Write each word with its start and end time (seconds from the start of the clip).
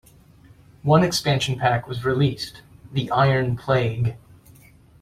One 0.81 1.03
expansion 1.03 1.59
pack 1.59 1.87
was 1.87 2.03
released, 2.03 2.63
"The 2.91 3.11
Iron 3.11 3.55
Plague". 3.55 4.17